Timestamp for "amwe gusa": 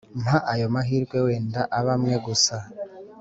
1.95-2.55